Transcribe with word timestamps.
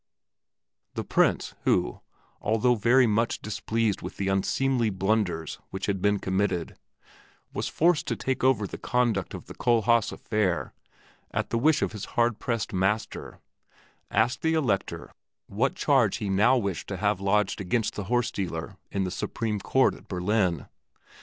The 0.95 1.03
Prince, 1.03 1.53
who, 1.63 2.01
although 2.41 2.73
very 2.73 3.05
much 3.05 3.39
displeased 3.39 4.01
with 4.01 4.17
the 4.17 4.29
unseemly 4.29 4.89
blunders 4.89 5.59
which 5.69 5.85
had 5.85 6.01
been 6.01 6.17
committed, 6.17 6.75
was 7.53 7.67
forced 7.67 8.07
to 8.07 8.15
take 8.15 8.43
over 8.43 8.65
the 8.65 8.79
conduct 8.79 9.35
of 9.35 9.45
the 9.45 9.53
Kohlhaas 9.53 10.11
affair 10.11 10.73
at 11.29 11.51
the 11.51 11.59
wish 11.59 11.83
of 11.83 11.91
his 11.91 12.05
hard 12.17 12.39
pressed 12.39 12.73
master, 12.73 13.41
asked 14.09 14.41
the 14.41 14.55
Elector 14.55 15.11
what 15.45 15.75
charge 15.75 16.17
he 16.17 16.29
now 16.29 16.57
wished 16.57 16.87
to 16.87 16.97
have 16.97 17.21
lodged 17.21 17.61
against 17.61 17.93
the 17.93 18.05
horse 18.05 18.31
dealer 18.31 18.77
in 18.91 19.03
the 19.03 19.11
Supreme 19.11 19.59
Court 19.59 19.93
at 19.93 20.07
Berlin. 20.07 20.65